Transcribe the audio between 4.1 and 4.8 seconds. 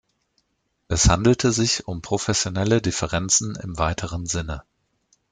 Sinne.